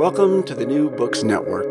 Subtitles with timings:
[0.00, 1.66] Welcome to the New Books Network.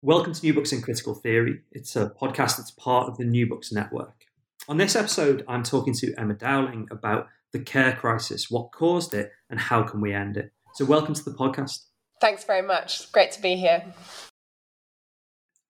[0.00, 1.60] Welcome to New Books in Critical Theory.
[1.70, 4.24] It's a podcast that's part of the New Books Network.
[4.70, 9.32] On this episode, I'm talking to Emma Dowling about the care crisis, what caused it,
[9.50, 10.52] and how can we end it.
[10.72, 11.80] So, welcome to the podcast.
[12.22, 13.12] Thanks very much.
[13.12, 13.84] Great to be here.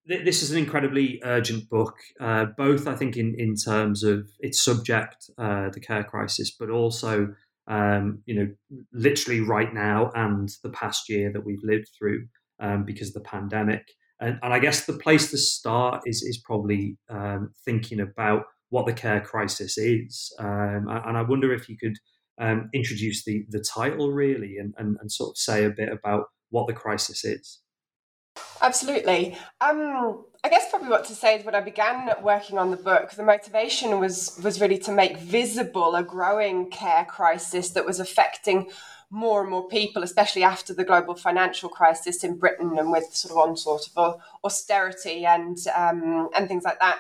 [0.07, 4.61] This is an incredibly urgent book, uh, both I think in, in terms of its
[4.61, 7.35] subject, uh, the care crisis, but also
[7.69, 8.49] um, you know,
[8.93, 12.27] literally right now and the past year that we've lived through
[12.61, 13.85] um, because of the pandemic.
[14.21, 18.87] And, and, I guess the place to start is is probably um, thinking about what
[18.87, 20.33] the care crisis is.
[20.39, 21.97] Um, and I wonder if you could
[22.41, 26.27] um, introduce the the title really and, and, and sort of say a bit about
[26.51, 27.62] what the crisis is.
[28.61, 29.37] Absolutely.
[29.61, 33.13] Um, I guess probably what to say is when I began working on the book,
[33.13, 38.71] the motivation was was really to make visible a growing care crisis that was affecting
[39.11, 43.33] more and more people, especially after the global financial crisis in Britain and with sort
[43.33, 46.99] of onslaught of austerity and um, and things like that.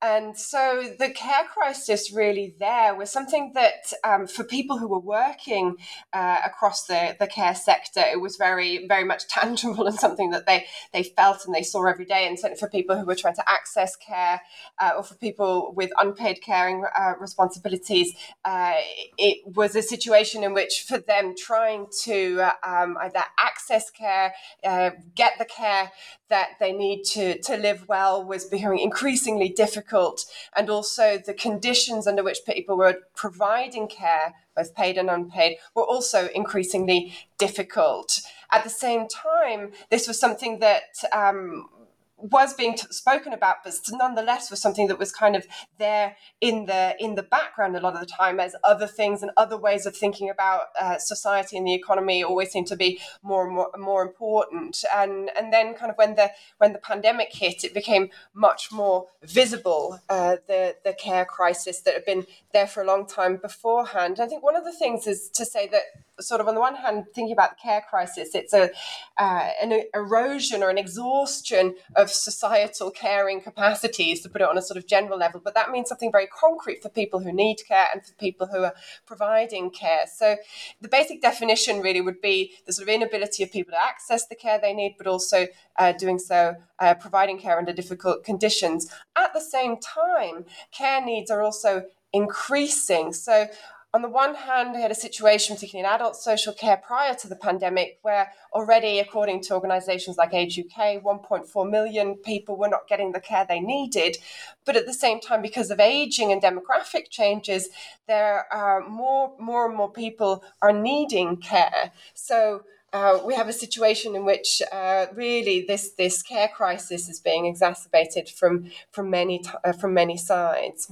[0.00, 5.00] And so the care crisis really there was something that um, for people who were
[5.00, 5.76] working
[6.12, 10.46] uh, across the, the care sector, it was very, very much tangible and something that
[10.46, 12.28] they, they felt and they saw every day.
[12.28, 14.40] And certainly for people who were trying to access care
[14.80, 18.12] uh, or for people with unpaid caring uh, responsibilities,
[18.44, 18.74] uh,
[19.16, 24.32] it was a situation in which for them trying to uh, um, either access care,
[24.62, 25.90] uh, get the care
[26.28, 30.24] that they need to, to live well was becoming increasingly difficult.
[30.56, 35.84] And also the conditions under which people were providing care, both paid and unpaid, were
[35.84, 38.20] also increasingly difficult.
[38.50, 41.68] At the same time, this was something that um,
[42.18, 45.46] was being t- spoken about, but nonetheless was something that was kind of
[45.78, 49.30] there in the in the background a lot of the time, as other things and
[49.36, 53.46] other ways of thinking about uh, society and the economy always seem to be more
[53.46, 54.84] and more more important.
[54.94, 59.06] And and then kind of when the when the pandemic hit, it became much more
[59.22, 64.18] visible uh, the the care crisis that had been there for a long time beforehand.
[64.18, 65.82] I think one of the things is to say that
[66.20, 68.70] sort of on the one hand thinking about the care crisis it's a
[69.18, 74.62] uh, an erosion or an exhaustion of societal caring capacities to put it on a
[74.62, 77.86] sort of general level but that means something very concrete for people who need care
[77.92, 78.74] and for people who are
[79.06, 80.04] providing care.
[80.12, 80.36] So
[80.80, 84.34] the basic definition really would be the sort of inability of people to access the
[84.34, 85.46] care they need but also
[85.78, 88.92] uh, doing so uh, providing care under difficult conditions.
[89.16, 93.12] At the same time care needs are also increasing.
[93.12, 93.46] So
[93.94, 97.26] on the one hand, we had a situation, particularly in adult social care prior to
[97.26, 102.86] the pandemic, where already, according to organisations like Age UK, 1.4 million people were not
[102.86, 104.18] getting the care they needed.
[104.66, 107.70] But at the same time, because of ageing and demographic changes,
[108.06, 111.92] there are more, more and more people are needing care.
[112.12, 117.20] So uh, we have a situation in which uh, really this this care crisis is
[117.20, 120.90] being exacerbated from from many uh, from many sides.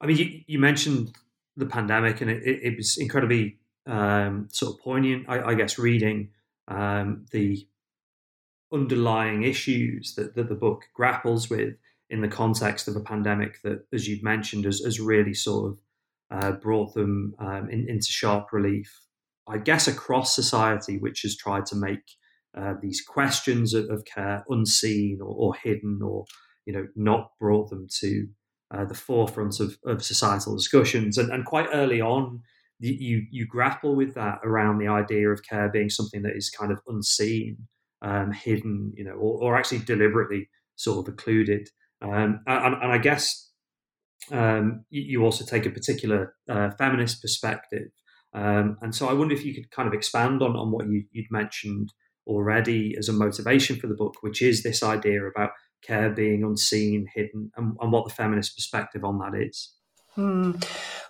[0.00, 1.12] I mean, you, you mentioned
[1.56, 6.30] the pandemic, and it, it was incredibly um, sort of poignant, I, I guess, reading
[6.68, 7.66] um, the
[8.72, 11.74] underlying issues that, that the book grapples with
[12.08, 15.78] in the context of a pandemic that, as you've mentioned, has, has really sort of
[16.30, 19.00] uh, brought them um, in, into sharp relief.
[19.48, 22.16] I guess across society, which has tried to make
[22.56, 26.24] uh, these questions of, of care unseen or, or, hidden, or
[26.66, 28.28] you know, not brought them to
[28.72, 31.18] uh, the forefront of, of societal discussions.
[31.18, 32.40] And, and quite early on,
[32.78, 36.72] you you grapple with that around the idea of care being something that is kind
[36.72, 37.68] of unseen,
[38.02, 41.68] um, hidden, you know, or, or, actually deliberately sort of occluded.
[42.00, 43.50] Um, and, and, I guess
[44.32, 47.88] um, you also take a particular uh, feminist perspective.
[48.32, 51.04] Um, and so I wonder if you could kind of expand on, on what you,
[51.14, 51.92] would mentioned
[52.26, 55.50] already as a motivation for the book, which is this idea about
[55.82, 59.72] care being unseen, hidden, and, and what the feminist perspective on that is.
[60.14, 60.52] Hmm.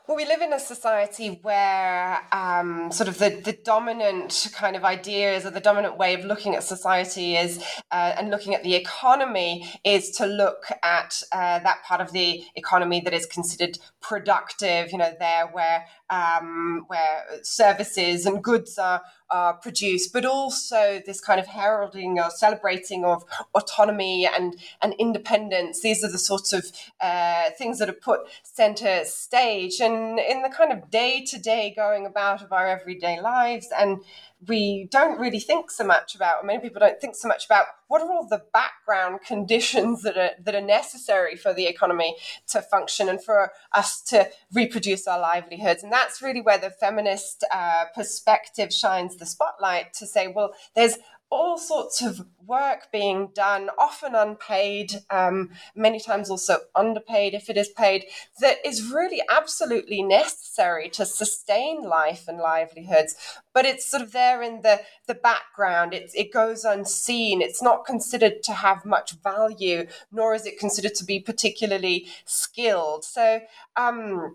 [0.07, 4.85] Well, we live in a society where um, sort of the, the dominant kind of
[4.85, 8.75] ideas or the dominant way of looking at society is uh, and looking at the
[8.75, 14.93] economy is to look at uh, that part of the economy that is considered productive.
[14.93, 21.21] You know, there where um, where services and goods are are produced, but also this
[21.21, 23.25] kind of heralding or celebrating of
[23.55, 25.81] autonomy and and independence.
[25.81, 26.67] These are the sorts of
[27.01, 31.73] uh, things that are put center stage and in the kind of day to day
[31.75, 33.69] going about of our everyday lives.
[33.79, 34.03] And
[34.49, 38.01] we don't really think so much about, many people don't think so much about what
[38.01, 42.17] are all the background conditions that are, that are necessary for the economy
[42.49, 45.83] to function and for us to reproduce our livelihoods.
[45.83, 50.97] And that's really where the feminist uh, perspective shines the spotlight to say, well, there's
[51.31, 57.57] all sorts of work being done, often unpaid, um, many times also underpaid if it
[57.57, 58.05] is paid,
[58.41, 63.15] that is really absolutely necessary to sustain life and livelihoods.
[63.55, 65.95] But it's sort of there in the, the background.
[65.95, 67.41] It's, it goes unseen.
[67.41, 73.05] It's not considered to have much value, nor is it considered to be particularly skilled.
[73.05, 73.41] So,
[73.77, 74.35] um,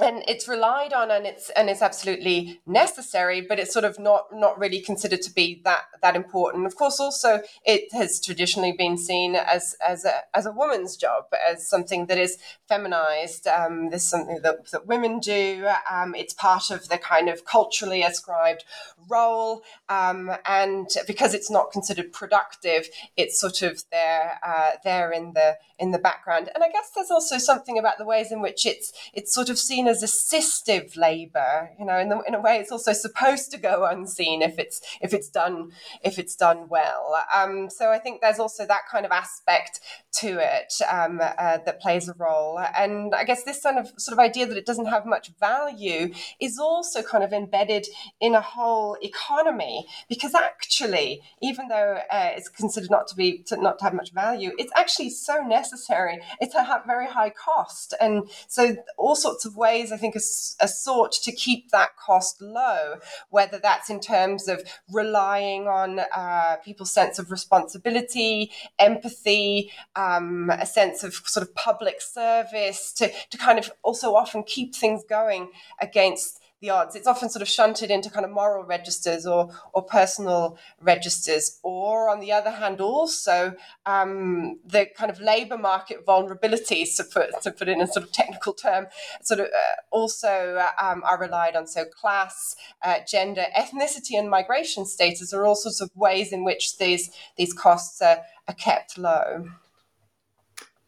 [0.00, 4.24] and it's relied on and it's and it's absolutely necessary but it's sort of not
[4.32, 6.66] not really considered to be that that important.
[6.66, 11.24] Of course also it has traditionally been seen as as a as a woman's job
[11.46, 13.46] as something that is feminized.
[13.46, 15.68] Um, this is something that, that women do.
[15.90, 18.64] Um, it's part of the kind of culturally ascribed
[19.08, 25.32] role um, and because it's not considered productive it's sort of there uh, there in
[25.34, 28.64] the in the background and i guess there's also something about the ways in which
[28.66, 31.70] it's it's sort of seen as assistive labor.
[31.78, 34.80] You know, in, the, in a way, it's also supposed to go unseen if it's
[35.00, 35.72] if it's done
[36.02, 37.16] if it's done well.
[37.34, 39.80] Um, so I think there's also that kind of aspect
[40.20, 42.58] to it um, uh, that plays a role.
[42.76, 46.12] And I guess this kind of sort of idea that it doesn't have much value
[46.40, 47.86] is also kind of embedded
[48.20, 53.56] in a whole economy because actually, even though uh, it's considered not to be to
[53.56, 56.18] not to have much value, it's actually so necessary.
[56.40, 60.68] It's a very high cost, and so all sorts of ways I think are, are
[60.68, 62.96] sought to keep that cost low,
[63.30, 70.66] whether that's in terms of relying on uh, people's sense of responsibility, empathy, um, a
[70.66, 75.50] sense of sort of public service to, to kind of also often keep things going
[75.80, 76.94] against the odds.
[76.94, 82.08] It's often sort of shunted into kind of moral registers or or personal registers, or
[82.08, 83.54] on the other hand, also
[83.84, 88.12] um, the kind of labour market vulnerabilities to put to put in a sort of
[88.12, 88.86] technical term,
[89.22, 91.66] sort of uh, also um, are relied on.
[91.66, 96.78] So class, uh, gender, ethnicity, and migration status are all sorts of ways in which
[96.78, 99.50] these these costs are, are kept low.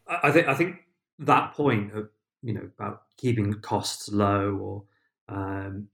[0.06, 0.76] I think I think
[1.18, 2.10] that point of
[2.42, 4.84] you know about keeping costs low or
[5.28, 5.88] um,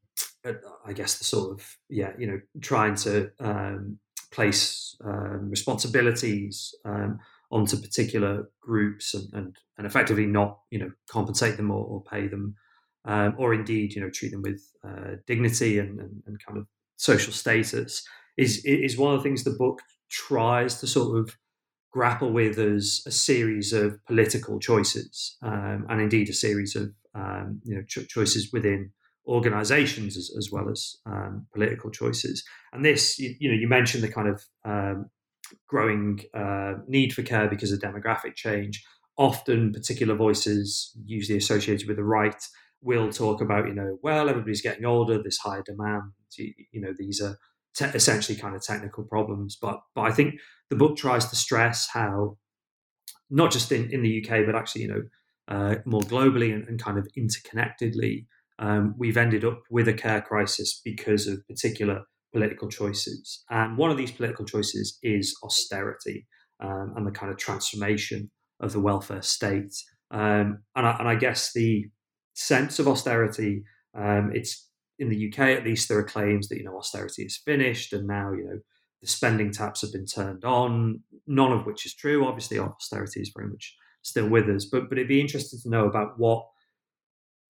[0.87, 3.99] I guess the sort of yeah, you know, trying to um,
[4.33, 7.19] place um, responsibilities um,
[7.51, 12.27] onto particular groups and, and, and effectively not you know compensate them or, or pay
[12.27, 12.55] them,
[13.05, 16.67] um, or indeed you know treat them with uh, dignity and, and, and, kind of
[16.97, 18.03] social status
[18.37, 21.37] is is one of the things the book tries to sort of
[21.93, 26.93] grapple with as a series of political choices um, and indeed a series of
[27.65, 28.93] you know ch- choices within
[29.27, 32.45] organizations as, as well as um, political choices.
[32.73, 35.07] And this, you, you, know, you mentioned the kind of um,
[35.69, 38.83] growing uh, need for care because of demographic change.
[39.17, 42.43] Often, particular voices, usually associated with the right,
[42.83, 46.95] will talk about, you know, well, everybody's getting older, this higher demand, you, you know,
[46.97, 47.37] these are
[47.77, 49.59] te- essentially kind of technical problems.
[49.61, 50.35] But but I think
[50.71, 52.39] the book tries to stress how,
[53.29, 55.03] not just in, in the UK, but actually, you know,
[55.49, 58.27] uh, more globally and, and kind of interconnectedly,
[58.61, 62.03] um, we've ended up with a care crisis because of particular
[62.33, 63.43] political choices.
[63.51, 66.27] And one of these political choices is austerity
[66.63, 69.75] um, and the kind of transformation of the welfare state.
[70.11, 71.87] Um, and, I, and, I, guess the
[72.35, 73.63] sense of austerity.
[73.97, 77.41] Um, it's in the UK, at least, there are claims that you know austerity is
[77.45, 78.59] finished, and now you know
[79.01, 81.01] the spending taps have been turned on.
[81.27, 82.27] None of which is true.
[82.27, 84.67] Obviously, austerity is very much still with us.
[84.67, 86.45] But but it'd be interesting to know about what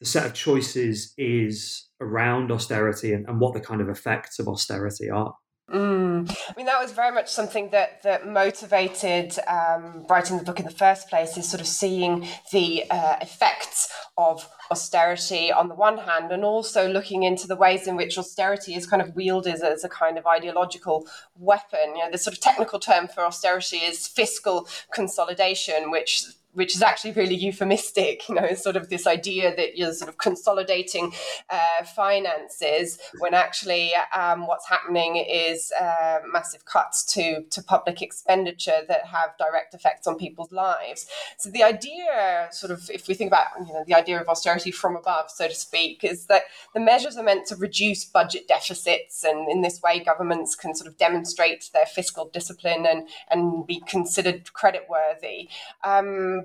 [0.01, 4.49] the set of choices is around austerity and, and what the kind of effects of
[4.49, 5.35] austerity are.
[5.73, 6.29] Mm.
[6.29, 10.67] I mean, that was very much something that that motivated um, writing the book in
[10.67, 11.37] the first place.
[11.37, 16.89] Is sort of seeing the uh, effects of austerity on the one hand, and also
[16.89, 20.27] looking into the ways in which austerity is kind of wielded as a kind of
[20.27, 21.95] ideological weapon.
[21.95, 26.83] You know, the sort of technical term for austerity is fiscal consolidation, which which is
[26.83, 31.13] actually really euphemistic, you know, sort of this idea that you're sort of consolidating
[31.49, 38.83] uh, finances when actually um, what's happening is uh, massive cuts to, to public expenditure
[38.89, 41.07] that have direct effects on people's lives.
[41.39, 44.71] So the idea, sort of, if we think about, you know, the idea of austerity
[44.71, 46.43] from above, so to speak, is that
[46.75, 50.89] the measures are meant to reduce budget deficits, and in this way, governments can sort
[50.89, 55.49] of demonstrate their fiscal discipline and and be considered credit worthy.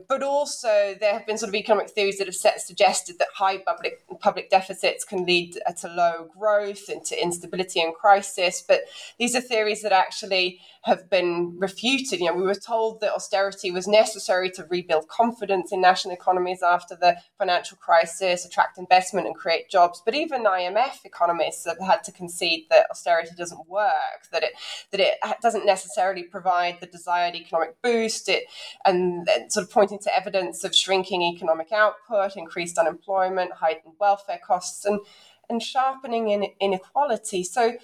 [0.08, 3.58] But also there have been sort of economic theories that have set, suggested that high
[3.58, 8.64] public public deficits can lead uh, to low growth and to instability and crisis.
[8.66, 8.82] But
[9.20, 12.20] these are theories that actually have been refuted.
[12.20, 16.62] You know, we were told that austerity was necessary to rebuild confidence in national economies
[16.62, 20.02] after the financial crisis, attract investment, and create jobs.
[20.06, 24.54] But even IMF economists have had to concede that austerity doesn't work, that it
[24.92, 28.30] that it doesn't necessarily provide the desired economic boost.
[28.30, 28.46] It
[28.86, 34.40] and, and sort of pointing to evidence of shrinking economic output, increased unemployment, heightened welfare
[34.44, 35.00] costs, and
[35.48, 37.44] and sharpening in inequality.
[37.44, 37.78] So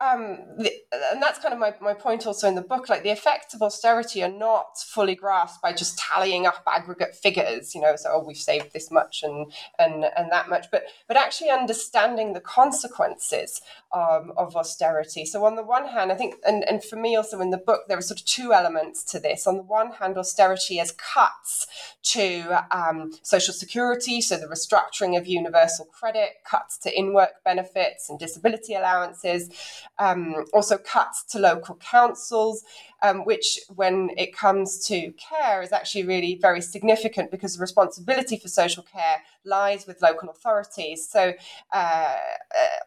[0.00, 3.54] um, and that's kind of my, my point also in the book like the effects
[3.54, 8.10] of austerity are not fully grasped by just tallying up aggregate figures you know so
[8.12, 12.40] oh, we've saved this much and and and that much but but actually understanding the
[12.40, 13.60] consequences
[13.94, 15.24] um, of austerity.
[15.24, 17.82] So on the one hand i think and, and for me also in the book
[17.88, 19.46] there are sort of two elements to this.
[19.46, 21.66] On the one hand austerity as cuts
[22.02, 28.18] to um, social security so the restructuring of universal credit cuts to in-work benefits and
[28.18, 29.50] disability allowances
[29.98, 32.64] um, also cuts to local councils,
[33.02, 38.38] um, which, when it comes to care, is actually really very significant because the responsibility
[38.38, 41.08] for social care lies with local authorities.
[41.08, 41.34] So,
[41.72, 42.16] uh, uh,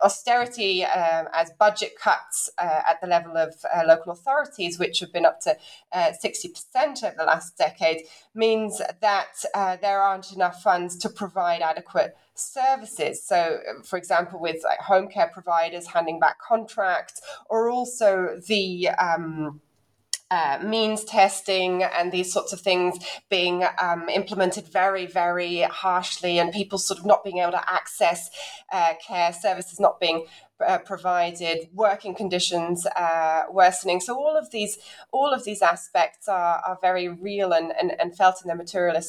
[0.05, 5.13] austerity um, as budget cuts uh, at the level of uh, local authorities, which have
[5.13, 5.55] been up to
[5.93, 11.61] 60% uh, over the last decade, means that uh, there aren't enough funds to provide
[11.61, 13.23] adequate services.
[13.23, 19.61] So, for example, with like home care providers handing back contracts, or also the um,
[20.29, 22.97] uh, means testing and these sorts of things
[23.29, 28.29] being um, implemented very, very harshly, and people sort of not being able to access
[28.71, 30.25] uh, care services not being
[30.65, 33.99] uh, provided, working conditions uh, worsening.
[33.99, 34.77] So all of these
[35.11, 38.99] all of these aspects are, are very real and, and, and felt in their material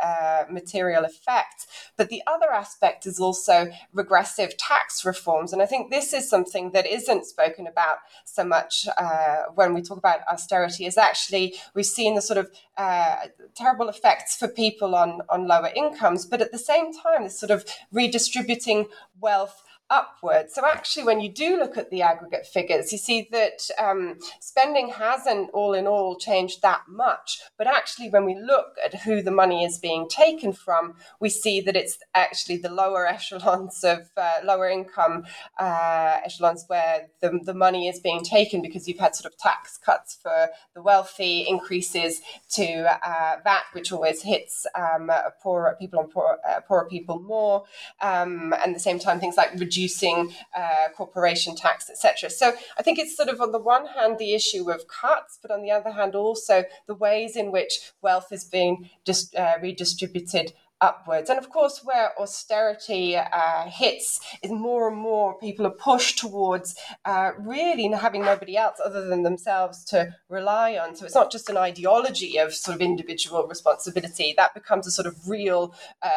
[0.00, 1.66] uh, material effect.
[1.96, 6.72] But the other aspect is also regressive tax reforms, and I think this is something
[6.72, 10.86] that isn't spoken about so much uh, when we talk about austerity.
[10.86, 13.16] Is actually we've seen the sort of uh,
[13.54, 17.50] terrible effects for people on on lower incomes, but at the same time, this sort
[17.50, 18.88] of redistributing
[19.20, 20.54] wealth upwards.
[20.54, 24.88] So actually, when you do look at the aggregate figures, you see that um, spending
[24.88, 27.40] hasn't all in all changed that much.
[27.58, 31.60] But actually, when we look at who the money is being taken from, we see
[31.60, 35.24] that it's actually the lower echelons of uh, lower income
[35.58, 39.76] uh, echelons where the, the money is being taken because you've had sort of tax
[39.76, 42.20] cuts for the wealthy, increases
[42.50, 45.10] to uh, VAT, which always hits um,
[45.42, 47.64] poorer people on poor, uh, poorer people more,
[48.00, 52.30] um, and at the same time things like reduced reducing uh, corporation tax, etc.
[52.30, 55.50] So I think it's sort of on the one hand the issue of cuts, but
[55.50, 58.90] on the other hand also the ways in which wealth is being
[59.36, 61.30] uh, redistributed upwards.
[61.30, 66.74] And of course, where austerity uh, hits is more and more people are pushed towards
[67.04, 70.96] uh, really having nobody else other than themselves to rely on.
[70.96, 75.06] So it's not just an ideology of sort of individual responsibility, that becomes a sort
[75.06, 76.10] of real uh,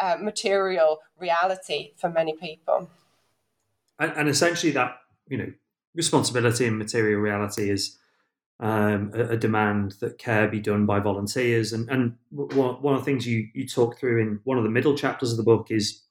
[0.00, 2.88] uh material reality for many people
[4.02, 4.96] and, and essentially that
[5.28, 5.52] you know
[5.94, 7.98] responsibility and material reality is
[8.60, 11.72] um, a, a, demand that care be done by volunteers.
[11.72, 14.70] And, and one, one of the things you, you talk through in one of the
[14.70, 16.02] middle chapters of the book is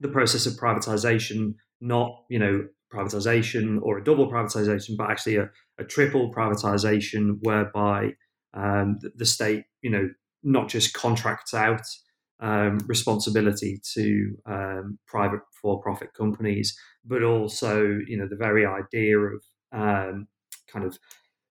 [0.00, 5.50] the process of privatization, not, you know, privatization or a double privatization, but actually a,
[5.78, 8.14] a triple privatization whereby
[8.54, 10.08] um, the, the, state, you know,
[10.42, 11.86] not just contracts out
[12.40, 19.42] um, responsibility to um, private for-profit companies, but also you know the very idea of
[19.72, 20.28] um,
[20.72, 20.98] kind of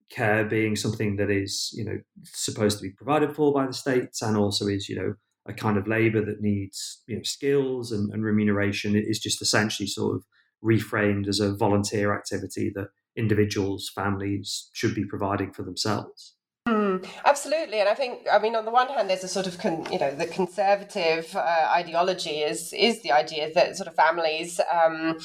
[0.09, 4.21] care being something that is you know supposed to be provided for by the states
[4.21, 5.13] and also is you know
[5.45, 8.95] a kind of labor that needs you know skills and, and remuneration.
[8.95, 10.23] Is just essentially sort of
[10.63, 16.36] reframed as a volunteer activity that individuals families should be providing for themselves
[17.25, 19.85] Absolutely, and I think I mean on the one hand, there's a sort of con,
[19.91, 25.17] you know the conservative uh, ideology is is the idea that sort of families um,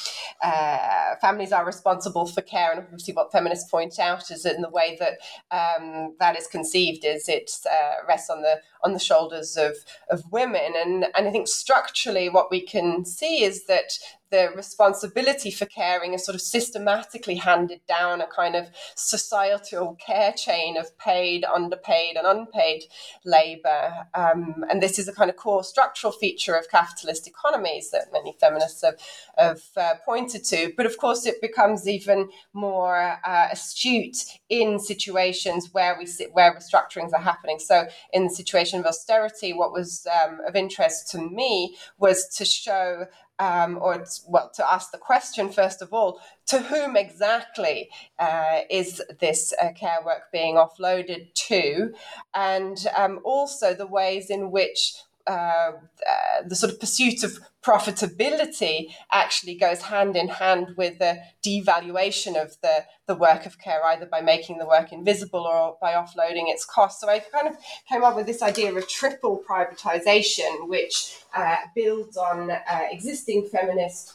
[0.43, 4.63] uh, families are responsible for care, and obviously what feminists point out is that in
[4.63, 5.19] the way that
[5.51, 9.77] um, that is conceived is it uh, rests on the on the shoulders of
[10.11, 13.99] of women, and and I think structurally what we can see is that
[14.33, 20.33] the responsibility for caring is sort of systematically handed down a kind of societal care
[20.33, 22.85] chain of paid, underpaid, and unpaid
[23.27, 23.93] labor.
[24.15, 28.35] Um, and this is a kind of core structural feature of capitalist economies that many
[28.41, 28.99] feminists have,
[29.37, 30.73] have uh, pointed to.
[30.79, 36.55] But of course, it becomes even more uh, astute in situations where we sit, where
[36.55, 37.59] restructurings are happening.
[37.59, 42.47] So, in the situation of austerity, what was um, of interest to me was to
[42.47, 43.05] show
[43.39, 49.03] um, or well, to ask the question first of all, to whom exactly uh, is
[49.21, 51.93] this uh, care work being offloaded to,
[52.35, 54.95] and um, also the ways in which
[55.27, 55.73] uh, uh,
[56.47, 62.57] the sort of pursuit of profitability actually goes hand in hand with the devaluation of
[62.61, 66.65] the, the work of care, either by making the work invisible or by offloading its
[66.65, 67.01] costs.
[67.01, 67.57] So I kind of
[67.89, 72.61] came up with this idea of triple privatization, which uh, builds on uh,
[72.91, 74.15] existing feminist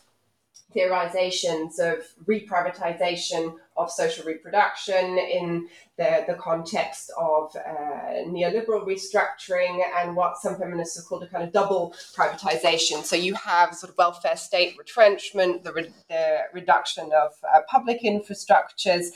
[0.75, 10.15] theorizations of reprivatization of social reproduction in the, the context of uh, neoliberal restructuring and
[10.15, 13.03] what some feminists have called a kind of double privatization.
[13.03, 18.01] So you have sort of welfare state retrenchment, the, re- the reduction of uh, public
[18.03, 19.07] infrastructures,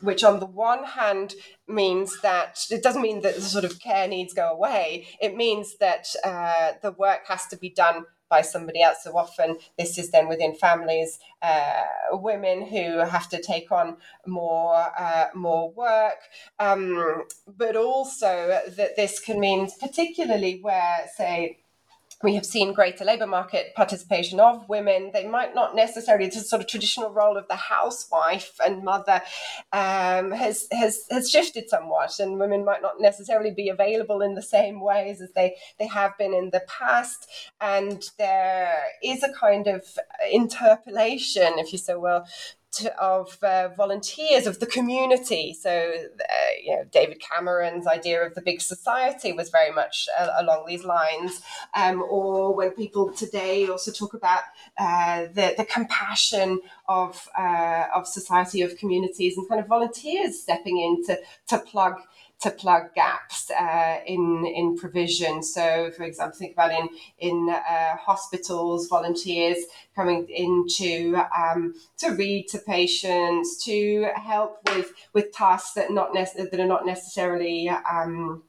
[0.00, 1.34] which on the one hand
[1.68, 5.06] means that it doesn't mean that the sort of care needs go away.
[5.20, 8.98] It means that uh, the work has to be done by somebody else.
[9.02, 14.74] So often this is then within families, uh, women who have to take on more
[14.98, 16.18] uh, more work,
[16.58, 21.58] um, but also that this can mean particularly where say
[22.22, 25.10] we have seen greater labour market participation of women.
[25.12, 29.22] They might not necessarily the sort of traditional role of the housewife and mother
[29.72, 34.42] um, has has has shifted somewhat, and women might not necessarily be available in the
[34.42, 37.30] same ways as they they have been in the past.
[37.60, 39.84] And there is a kind of
[40.30, 42.24] interpolation, if you so will,
[43.00, 45.54] of uh, volunteers of the community.
[45.54, 50.28] So, uh, you know, David Cameron's idea of the big society was very much uh,
[50.38, 51.42] along these lines.
[51.74, 54.42] Um, or when people today also talk about
[54.78, 60.78] uh, the the compassion of uh, of society of communities and kind of volunteers stepping
[60.78, 61.94] in to to plug
[62.40, 65.42] to plug gaps uh, in in provision.
[65.42, 69.58] So, for example, think about in in uh, hospitals, volunteers
[69.94, 76.12] coming in to um, to read to patients, to help with with tasks that not
[76.12, 77.68] nece- that are not necessarily.
[77.68, 78.42] Um,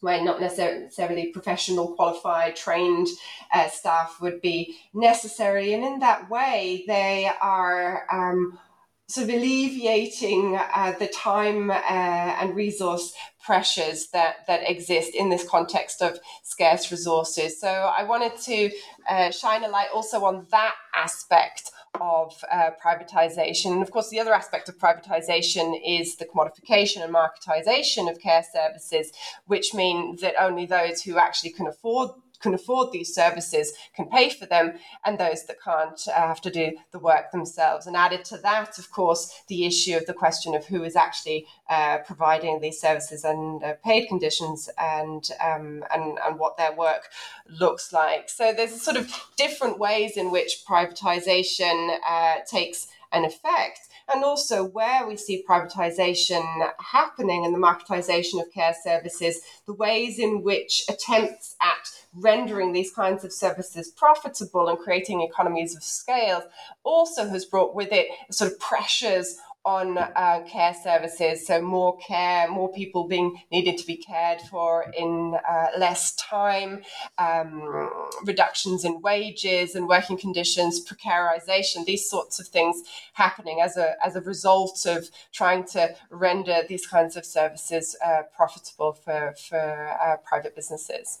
[0.00, 3.06] where not necessarily professional, qualified, trained
[3.52, 5.74] uh, staff would be necessary.
[5.74, 8.58] And in that way, they are um,
[9.12, 13.12] sort of alleviating uh, the time uh, and resource
[13.44, 17.60] pressures that that exist in this context of scarce resources.
[17.60, 18.70] So I wanted to
[19.08, 21.70] uh, shine a light also on that aspect
[22.00, 23.72] of uh, privatization.
[23.72, 28.44] And of course, the other aspect of privatization is the commodification and marketization of care
[28.50, 29.12] services,
[29.46, 32.10] which mean that only those who actually can afford
[32.42, 34.74] can afford these services can pay for them,
[35.04, 37.86] and those that can't uh, have to do the work themselves.
[37.86, 41.46] And added to that, of course, the issue of the question of who is actually
[41.68, 47.08] uh, providing these services and uh, paid conditions and, um, and and what their work
[47.48, 48.28] looks like.
[48.28, 53.80] So there's sort of different ways in which privatization uh, takes an effect.
[54.12, 56.42] And also where we see privatization
[56.80, 62.92] happening and the marketization of care services, the ways in which attempts at rendering these
[62.92, 66.42] kinds of services profitable and creating economies of scale
[66.82, 71.46] also has brought with it sort of pressures on uh, care services.
[71.46, 76.82] So more care, more people being needed to be cared for in uh, less time,
[77.18, 77.90] um,
[78.24, 84.16] reductions in wages and working conditions, precarization, these sorts of things happening as a as
[84.16, 90.16] a result of trying to render these kinds of services uh, profitable for for uh,
[90.24, 91.20] private businesses.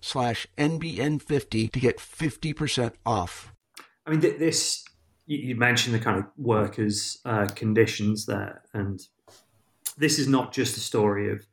[0.01, 3.53] slash NBN50 to get 50% off.
[4.05, 4.83] I mean, this,
[5.27, 8.99] you mentioned the kind of workers' uh, conditions there, and
[9.97, 11.45] this is not just a story of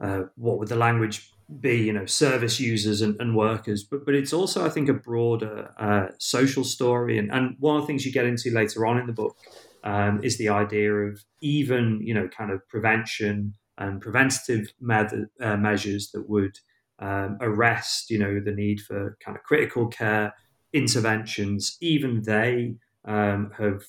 [0.00, 4.14] uh, what would the language be, you know, service users and, and workers, but but
[4.14, 7.18] it's also, I think, a broader uh, social story.
[7.18, 9.36] And, and one of the things you get into later on in the book
[9.84, 15.56] um, is the idea of even, you know, kind of prevention and preventative me- uh,
[15.56, 16.58] measures that would
[17.00, 20.34] um, arrest, you know, the need for kind of critical care
[20.72, 23.82] interventions, even they um, have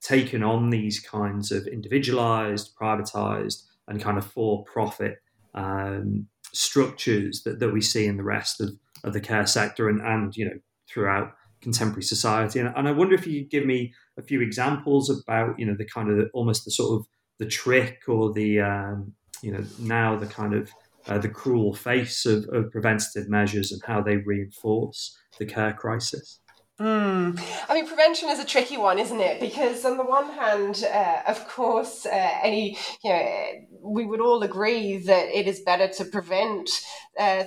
[0.00, 5.18] taken on these kinds of individualized, privatized, and kind of for-profit
[5.54, 8.70] um, structures that, that we see in the rest of,
[9.04, 12.58] of the care sector and, and you know throughout contemporary society.
[12.58, 15.74] And, and I wonder if you could give me a few examples about you know
[15.76, 17.06] the kind of almost the sort of
[17.38, 20.70] the trick or the um, you know now the kind of
[21.06, 26.40] uh, the cruel face of, of preventative measures and how they reinforce the care crisis.
[26.80, 27.38] Mm.
[27.68, 29.38] I mean, prevention is a tricky one, isn't it?
[29.38, 33.36] Because on the one hand, uh, of course, uh, any you know,
[33.82, 36.70] we would all agree that it is better to prevent
[37.18, 37.44] uh,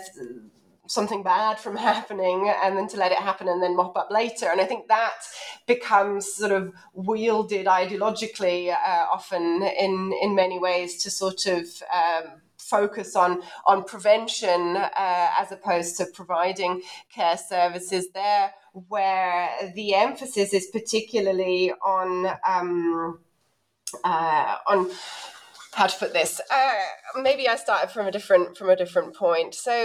[0.88, 4.50] something bad from happening and then to let it happen and then mop up later.
[4.52, 5.18] And I think that
[5.66, 12.42] becomes sort of wielded ideologically uh, often in in many ways to sort of um,
[12.78, 13.32] focus on
[13.66, 16.82] on prevention uh, as opposed to providing
[17.18, 18.46] care services there,
[18.90, 22.10] where the emphasis is particularly on
[22.48, 23.20] um,
[24.04, 24.90] uh, on
[25.74, 26.40] how to put this.
[26.52, 29.54] Uh, maybe I started from a different from a different point.
[29.56, 29.76] So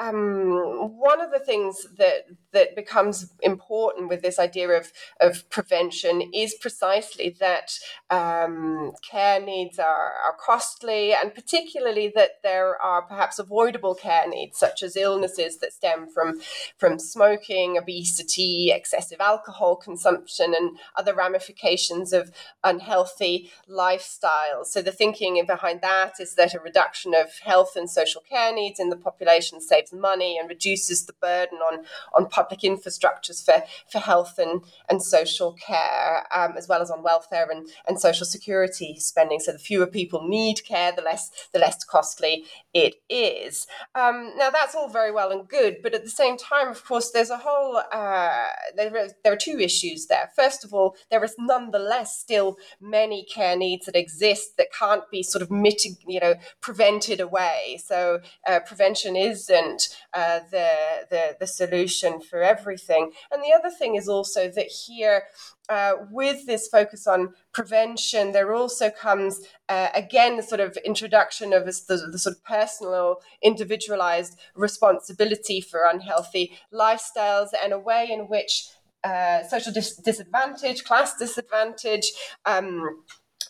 [0.00, 2.24] um, one of the things that
[2.56, 4.90] that becomes important with this idea of
[5.20, 12.80] of prevention is precisely that um, care needs are, are costly, and particularly that there
[12.80, 16.40] are perhaps avoidable care needs such as illnesses that stem from
[16.78, 22.32] from smoking, obesity, excessive alcohol consumption, and other ramifications of
[22.64, 24.66] unhealthy lifestyles.
[24.66, 28.80] So the thinking behind that is that a reduction of health and social care needs
[28.80, 33.98] in the population saves money and reduces the burden on, on public infrastructures for, for
[33.98, 38.98] health and, and social care, um, as well as on welfare and, and social security
[38.98, 39.40] spending.
[39.40, 43.66] So the fewer people need care, the less the less costly it is.
[43.94, 47.10] Um, now that's all very well and good, but at the same time, of course,
[47.10, 50.30] there's a whole uh, there, are, there are two issues there.
[50.34, 55.22] First of all, there is nonetheless still many care needs that exist that can't be
[55.22, 57.80] sort of mitig- you know, prevented away.
[57.84, 60.68] So uh, prevention isn't uh, the,
[61.10, 63.12] the the solution for everything.
[63.32, 65.24] And the other thing is also that here.
[65.68, 71.52] Uh, with this focus on prevention, there also comes uh, again the sort of introduction
[71.52, 71.72] of the,
[72.12, 78.68] the, sort of personal, individualized responsibility for unhealthy lifestyles and a way in which
[79.06, 82.12] uh, social dis- disadvantage, class disadvantage,
[82.44, 83.02] um,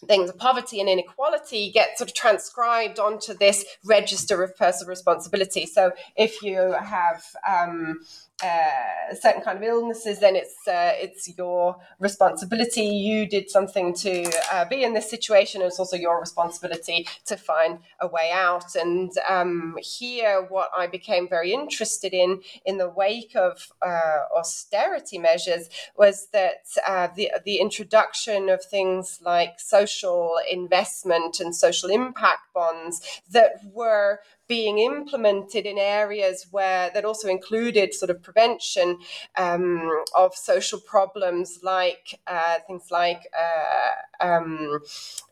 [0.06, 5.64] things of poverty and inequality get sort of transcribed onto this register of personal responsibility.
[5.66, 8.00] So if you have um,
[8.44, 12.82] uh, certain kind of illnesses, then it's uh, it's your responsibility.
[12.82, 15.62] You did something to uh, be in this situation.
[15.62, 18.74] It's also your responsibility to find a way out.
[18.74, 25.18] And um, here, what I became very interested in in the wake of uh, austerity
[25.18, 32.52] measures was that uh, the the introduction of things like social investment and social impact
[32.52, 38.98] bonds that were being implemented in areas where that also included sort of prevention
[39.36, 44.80] um, of social problems like uh, things like uh, um,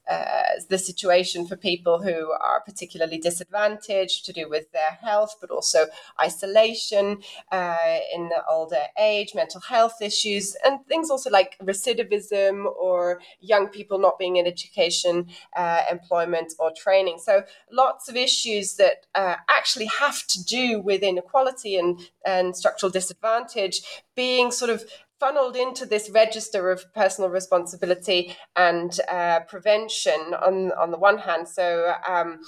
[0.08, 5.50] uh, the situation for people who are particularly disadvantaged to do with their health, but
[5.50, 5.86] also
[6.20, 7.18] isolation
[7.50, 13.68] uh, in the older age, mental health issues, and things also like recidivism or young
[13.68, 17.18] people not being in education, uh, employment, or training.
[17.18, 22.90] So lots of issues that uh, actually have to do with inequality and, and structural
[22.90, 23.82] disadvantage
[24.14, 24.84] being sort of
[25.20, 31.48] funneled into this register of personal responsibility and uh, prevention on on the one hand.
[31.48, 31.94] So.
[32.08, 32.40] Um,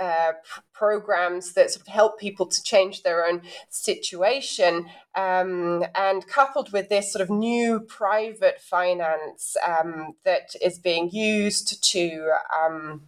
[0.00, 0.32] uh,
[0.72, 6.88] programs that sort of help people to change their own situation, um, and coupled with
[6.88, 12.28] this sort of new private finance um, that is being used to
[12.60, 13.02] um,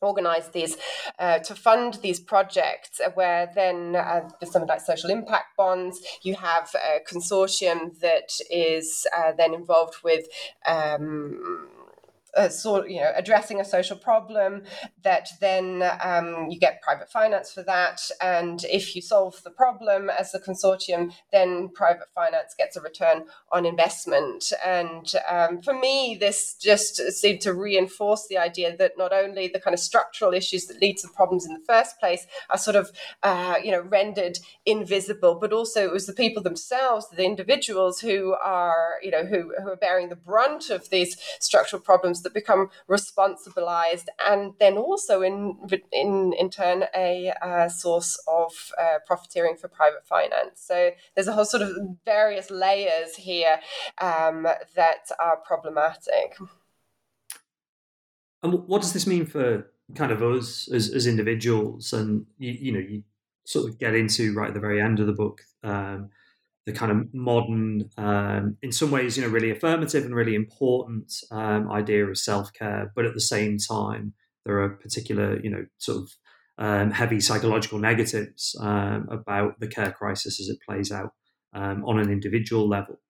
[0.00, 0.76] organize these
[1.18, 6.00] uh, to fund these projects uh, where then uh, there's something like social impact bonds
[6.22, 10.26] you have a consortium that is uh, then involved with
[10.66, 11.68] um,
[12.48, 14.62] sort you know addressing a social problem
[15.02, 18.00] that then um, you get private finance for that.
[18.20, 23.24] And if you solve the problem as a consortium then private finance gets a return
[23.52, 24.52] on investment.
[24.64, 29.60] And um, for me this just seemed to reinforce the idea that not only the
[29.60, 32.90] kind of structural issues that lead to problems in the first place are sort of
[33.22, 38.34] uh, you know rendered invisible but also it was the people themselves the individuals who
[38.42, 42.70] are you know who, who are bearing the brunt of these structural problems that become
[42.88, 45.56] responsibilized and then also in
[45.92, 50.60] in in turn a uh, source of uh, profiteering for private finance.
[50.60, 51.70] So there's a whole sort of
[52.04, 53.60] various layers here
[54.00, 56.36] um, that are problematic.
[58.42, 61.92] And what does this mean for kind of us as, as individuals?
[61.92, 63.02] And you, you know you
[63.44, 66.10] sort of get into right at the very end of the book um,
[66.66, 71.12] the kind of modern, um, in some ways, you know, really affirmative and really important
[71.30, 72.92] um, idea of self care.
[72.94, 76.10] But at the same time, there are particular, you know, sort of
[76.58, 81.12] um, heavy psychological negatives um, about the care crisis as it plays out
[81.54, 83.00] um, on an individual level.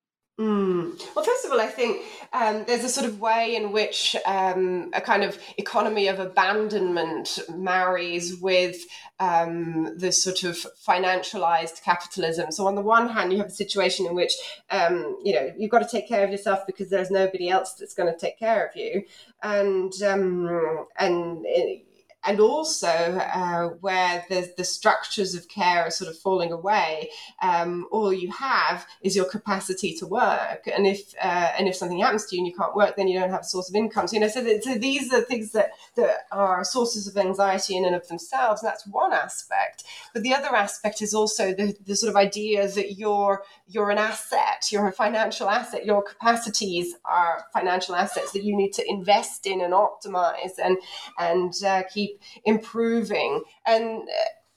[0.41, 0.99] Mm.
[1.15, 4.90] Well, first of all, I think um, there's a sort of way in which um,
[4.93, 8.85] a kind of economy of abandonment marries with
[9.19, 12.53] um, the sort of financialized capitalism.
[12.53, 14.35] So, on the one hand, you have a situation in which
[14.71, 17.95] um, you know you've got to take care of yourself because there's nobody else that's
[17.95, 19.05] going to take care of you,
[19.43, 21.45] and um, and.
[21.45, 21.87] It,
[22.25, 27.11] and also uh, where the, the structures of care are sort of falling away,
[27.43, 30.69] um, all you have is your capacity to work.
[30.75, 33.19] And if uh, and if something happens to you and you can't work, then you
[33.19, 34.07] don't have a source of income.
[34.07, 37.77] So you know, so, that, so these are things that that are sources of anxiety
[37.77, 38.63] in and of themselves.
[38.63, 39.85] And that's one aspect.
[40.13, 43.99] But the other aspect is also the, the sort of idea that you're you're an
[43.99, 45.87] asset, you're a financial asset.
[45.87, 50.77] Your capacities are financial assets that you need to invest in and optimize and
[51.19, 54.03] and uh, keep keep improving and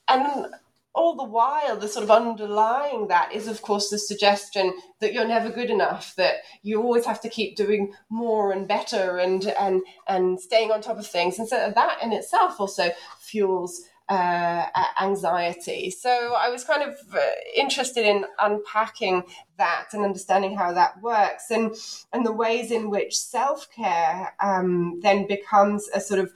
[0.08, 0.46] and
[0.94, 5.26] all the while the sort of underlying that is of course the suggestion that you're
[5.26, 9.82] never good enough that you always have to keep doing more and better and and
[10.06, 14.66] and staying on top of things and so that in itself also fuels uh,
[15.00, 15.90] anxiety.
[15.90, 17.20] So I was kind of uh,
[17.56, 19.22] interested in unpacking
[19.56, 21.74] that and understanding how that works, and
[22.12, 26.32] and the ways in which self care um, then becomes a sort of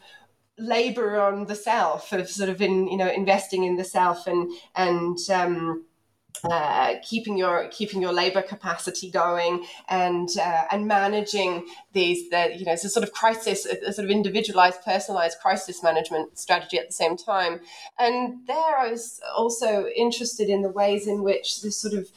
[0.59, 4.51] labor on the self of sort of in you know investing in the self and
[4.75, 5.85] and um,
[6.44, 12.64] uh, keeping your keeping your labor capacity going and uh, and managing these the you
[12.64, 16.79] know it's a sort of crisis a, a, sort of individualized personalized crisis management strategy
[16.79, 17.61] at the same time.
[17.99, 22.09] And there I was also interested in the ways in which this sort of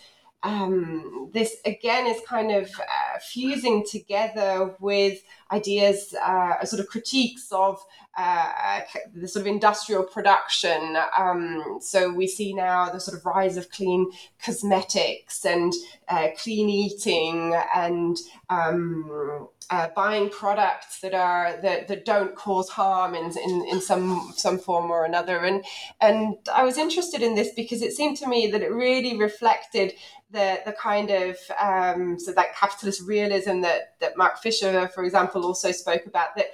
[0.44, 7.52] um, this again is kind of uh, fusing together with ideas, uh, sort of critiques
[7.52, 7.84] of
[8.18, 8.82] uh,
[9.14, 10.98] the sort of industrial production.
[11.18, 14.12] Um, so we see now the sort of rise of clean
[14.44, 15.74] cosmetics and
[16.08, 18.18] uh, clean eating and
[18.50, 24.34] um, uh, buying products that are that, that don't cause harm in, in, in some
[24.36, 25.38] some form or another.
[25.38, 25.64] And
[26.02, 29.94] and I was interested in this because it seemed to me that it really reflected
[30.32, 35.41] the the kind of um, so that capitalist realism that that Mark Fisher, for example,
[35.44, 36.48] also spoke about that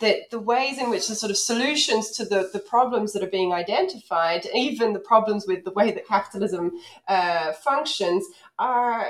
[0.00, 3.30] that the ways in which the sort of solutions to the, the problems that are
[3.30, 6.72] being identified, even the problems with the way that capitalism
[7.08, 8.24] uh, functions,
[8.58, 9.06] are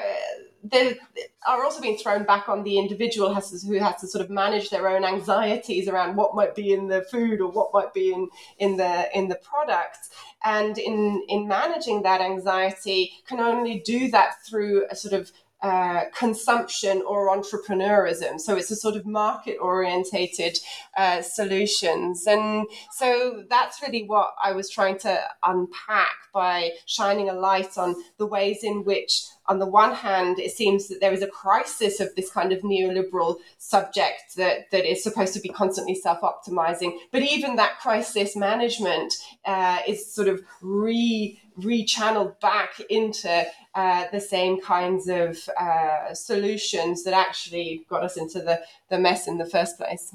[0.62, 0.98] they
[1.46, 4.30] are also being thrown back on the individual has to, who has to sort of
[4.30, 8.12] manage their own anxieties around what might be in the food or what might be
[8.12, 8.28] in,
[8.58, 10.10] in the in the product.
[10.44, 16.04] And in in managing that anxiety can only do that through a sort of uh,
[16.16, 18.40] consumption or entrepreneurism.
[18.40, 20.58] So it's a sort of market orientated
[20.96, 22.26] uh, solutions.
[22.26, 27.94] And so that's really what I was trying to unpack by shining a light on
[28.18, 31.98] the ways in which on the one hand, it seems that there is a crisis
[31.98, 36.96] of this kind of neoliberal subject that, that is supposed to be constantly self optimizing.
[37.10, 39.12] But even that crisis management
[39.44, 43.44] uh, is sort of re rechanneled back into
[43.74, 49.28] uh, the same kinds of uh, solutions that actually got us into the, the mess
[49.28, 50.14] in the first place.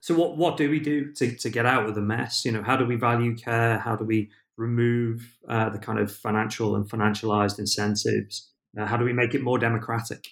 [0.00, 2.44] So what what do we do to, to get out of the mess?
[2.44, 3.78] You know, how do we value care?
[3.78, 8.50] How do we remove uh, the kind of financial and financialized incentives?
[8.76, 10.26] Uh, how do we make it more democratic?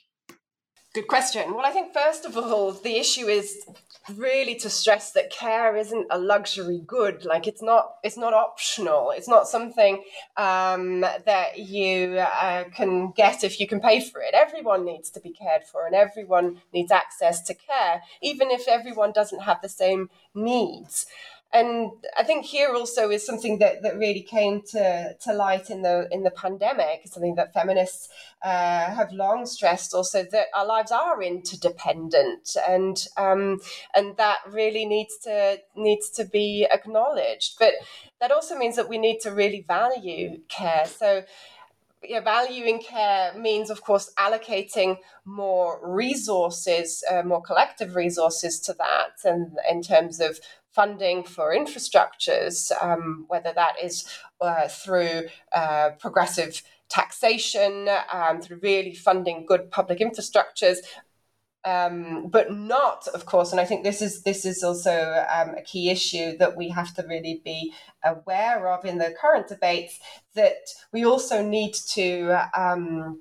[0.93, 1.55] Good question.
[1.55, 3.65] Well, I think first of all, the issue is
[4.17, 7.25] really to stress that care isn't a luxury good.
[7.25, 9.13] Like it's not, it's not optional.
[9.13, 10.03] It's not something
[10.37, 14.35] um, that you uh, can get if you can pay for it.
[14.35, 19.13] Everyone needs to be cared for, and everyone needs access to care, even if everyone
[19.13, 21.07] doesn't have the same needs
[21.53, 25.83] and I think here also is something that, that really came to, to light in
[25.83, 28.09] the in the pandemic, something that feminists
[28.43, 33.61] uh, have long stressed also that our lives are interdependent and um,
[33.97, 37.57] and that really needs to needs to be acknowledged.
[37.59, 37.75] But
[38.21, 40.87] that also means that we need to really value care.
[40.87, 41.25] So
[42.03, 49.19] yeah, valuing care means, of course, allocating more resources, uh, more collective resources to that,
[49.25, 50.41] and in terms of
[50.73, 54.07] funding for infrastructures, um, whether that is
[54.41, 60.79] uh, through uh, progressive taxation, um, through really funding good public infrastructures.
[61.63, 65.63] Um, but not, of course, and I think this is this is also um, a
[65.63, 70.01] key issue that we have to really be aware of in the current debates.
[70.35, 70.57] That
[70.91, 73.21] we also need to um,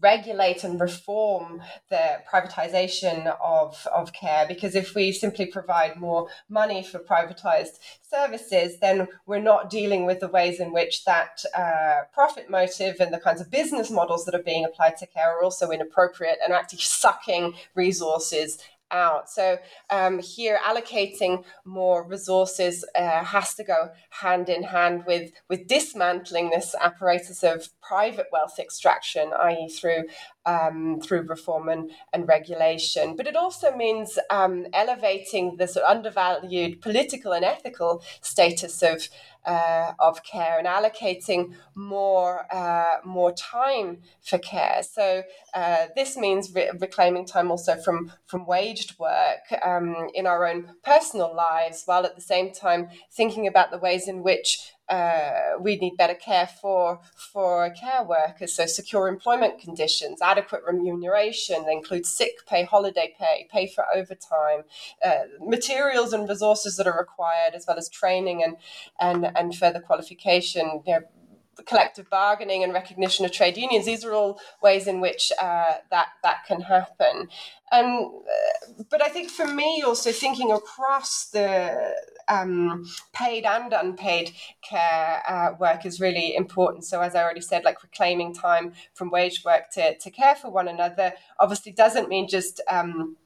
[0.00, 6.82] regulate and reform the privatization of, of care because if we simply provide more money
[6.82, 12.50] for privatized services, then we're not dealing with the ways in which that uh, profit
[12.50, 15.70] motive and the kinds of business models that are being applied to care are also
[15.70, 18.58] inappropriate and actually sucking resources
[18.90, 19.30] out.
[19.30, 19.58] So
[19.90, 26.50] um, here, allocating more resources uh, has to go hand in hand with with dismantling
[26.50, 30.04] this apparatus of private wealth extraction, i.e., through
[30.46, 33.16] um, through reform and, and regulation.
[33.16, 39.08] But it also means um, elevating the sort of undervalued political and ethical status of
[39.48, 41.42] uh, of care and allocating
[41.74, 43.88] more uh, more time
[44.22, 44.82] for care.
[44.82, 45.22] So
[45.54, 50.60] uh, this means re- reclaiming time also from from waged work um, in our own
[50.84, 55.76] personal lives, while at the same time thinking about the ways in which uh, we
[55.76, 58.54] need better care for for care workers.
[58.54, 64.62] So secure employment conditions, adequate remuneration, that includes sick pay, holiday pay, pay for overtime,
[65.04, 68.56] uh, materials and resources that are required, as well as training and
[68.98, 70.82] and and further qualification.
[70.86, 71.00] You know,
[71.66, 73.86] collective bargaining and recognition of trade unions.
[73.86, 77.28] These are all ways in which uh, that that can happen.
[77.70, 81.94] And uh, but I think for me also thinking across the
[82.28, 86.84] um, paid and unpaid care uh, work is really important.
[86.84, 90.50] So as I already said, like reclaiming time from wage work to to care for
[90.50, 93.16] one another obviously doesn't mean just um,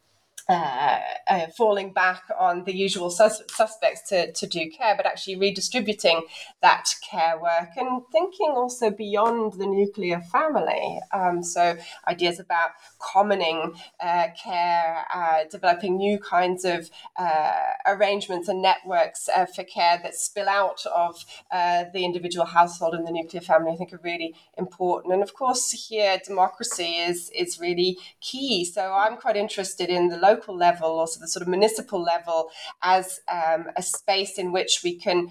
[0.49, 5.37] uh, uh, falling back on the usual sus- suspects to, to do care, but actually
[5.37, 6.23] redistributing
[6.61, 10.99] that care work and thinking also beyond the nuclear family.
[11.13, 11.77] Um, so,
[12.09, 17.53] ideas about commoning uh, care, uh, developing new kinds of uh,
[17.87, 23.41] arrangements and networks for care that spill out of the individual household and the nuclear
[23.41, 25.15] family, I think are really important.
[25.15, 28.65] And of course, here democracy is, is really key.
[28.65, 32.51] So, I'm quite interested in the local level, also the sort of municipal level,
[32.83, 35.31] as um, a space in which we can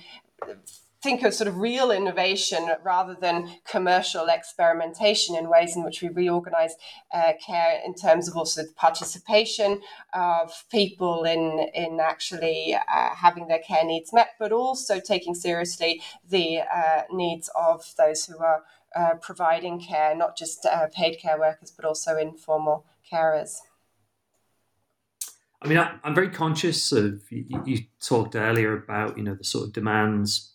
[1.01, 6.09] think of sort of real innovation rather than commercial experimentation in ways in which we
[6.09, 6.75] reorganize
[7.11, 9.81] uh, care in terms of also the participation
[10.13, 16.01] of people in in actually uh, having their care needs met, but also taking seriously
[16.29, 18.63] the uh, needs of those who are
[18.95, 23.57] uh, providing care, not just uh, paid care workers, but also informal carers.
[25.61, 27.21] I mean, I, am very conscious of.
[27.29, 30.53] You, you, talked earlier about you know the sort of demands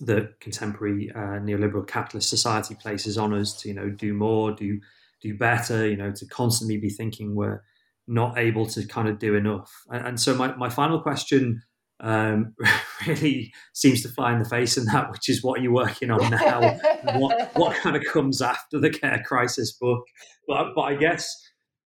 [0.00, 4.80] that contemporary uh, neoliberal capitalist society places on us to you know do more, do
[5.22, 5.88] do better.
[5.88, 7.62] You know, to constantly be thinking we're
[8.06, 9.70] not able to kind of do enough.
[9.90, 11.62] And, and so my my final question
[12.00, 12.54] um,
[13.06, 16.30] really seems to fly in the face in that, which is what you're working on
[16.30, 16.78] now.
[17.18, 20.04] what what kind of comes after the care crisis book?
[20.48, 21.34] But but I guess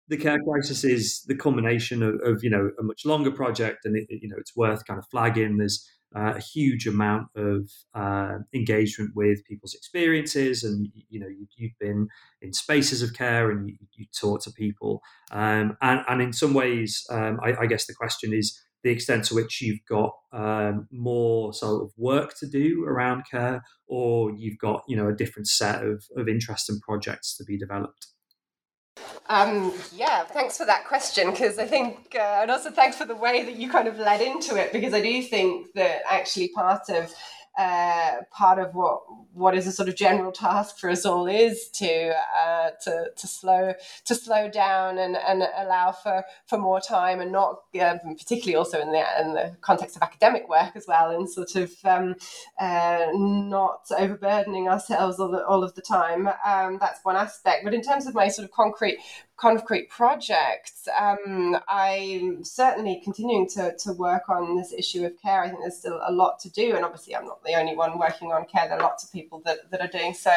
[0.09, 3.97] the care crisis is the culmination of, of you know a much longer project, and
[3.97, 5.59] it, you know it's worth kind of flagging.
[5.59, 11.69] There's uh, a huge amount of uh, engagement with people's experiences, and you know you,
[11.69, 12.09] have been
[12.41, 16.55] in spaces of care and you, you talk to people, um, and, and in some
[16.55, 20.89] ways, um, I, I, guess the question is the extent to which you've got um,
[20.91, 25.49] more sort of work to do around care, or you've got you know a different
[25.49, 28.07] set of, of interests and projects to be developed.
[29.29, 33.15] Um, yeah, thanks for that question because I think, uh, and also thanks for the
[33.17, 36.89] way that you kind of led into it because I do think that actually part
[36.89, 37.13] of
[37.59, 39.01] uh, part of what
[39.35, 43.27] what is a sort of general task for us all is to uh, to to
[43.27, 48.55] slow to slow down and, and allow for, for more time and not um, particularly
[48.55, 52.15] also in the in the context of academic work as well and sort of um,
[52.61, 56.29] uh, not overburdening ourselves all, the, all of the time.
[56.47, 57.65] Um, that's one aspect.
[57.65, 58.99] But in terms of my sort of concrete
[59.39, 65.43] concrete projects, um, I'm certainly continuing to, to work on this issue of care.
[65.43, 67.99] I think there's still a lot to do, and obviously, I'm not the only one
[67.99, 68.69] working on care.
[68.69, 70.33] There are lots of people that, that are doing so.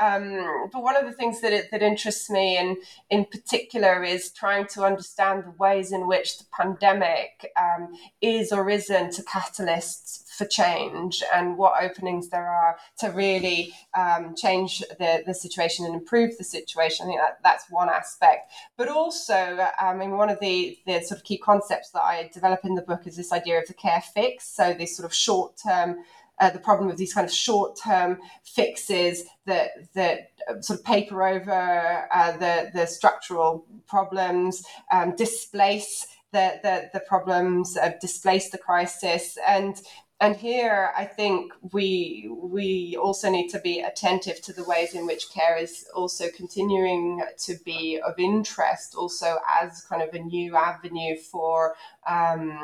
[0.00, 2.78] Um, but one of the things that it, that interests me, in
[3.10, 7.92] in particular, is trying to understand the ways in which the pandemic um,
[8.22, 14.36] is or isn't a catalyst for change and what openings there are to really um,
[14.36, 17.04] change the, the situation and improve the situation.
[17.04, 18.52] I think that, that's one aspect.
[18.76, 22.60] But also, I mean, one of the, the sort of key concepts that I develop
[22.64, 24.46] in the book is this idea of the care fix.
[24.46, 25.96] So, these sort of short term
[26.40, 31.24] uh, the problem of these kind of short-term fixes that that uh, sort of paper
[31.24, 38.58] over uh, the the structural problems, um, displace the the, the problems, uh, displace the
[38.58, 39.80] crisis, and
[40.20, 45.06] and here I think we we also need to be attentive to the ways in
[45.06, 50.56] which care is also continuing to be of interest, also as kind of a new
[50.56, 52.58] avenue for um,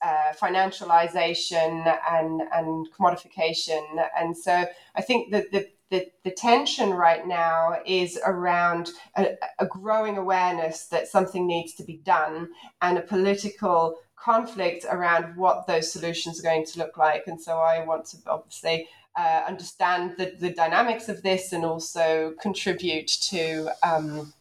[0.00, 3.82] uh, financialization and and commodification.
[4.16, 9.66] And so I think that the the, the tension right now is around a, a
[9.66, 12.48] growing awareness that something needs to be done
[12.82, 17.24] and a political conflict around what those solutions are going to look like.
[17.26, 22.34] And so I want to obviously uh, understand the, the dynamics of this and also
[22.40, 24.32] contribute to um,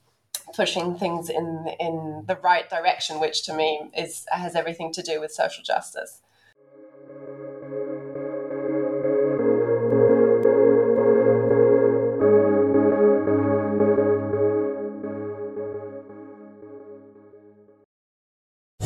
[0.54, 5.20] pushing things in in the right direction, which to me is has everything to do
[5.20, 6.22] with social justice.